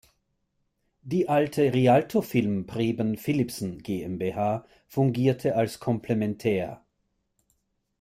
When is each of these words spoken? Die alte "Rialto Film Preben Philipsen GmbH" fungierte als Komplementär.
Die 1.03 1.29
alte 1.29 1.75
"Rialto 1.75 2.23
Film 2.23 2.65
Preben 2.65 3.17
Philipsen 3.17 3.83
GmbH" 3.83 4.65
fungierte 4.87 5.55
als 5.55 5.79
Komplementär. 5.79 6.83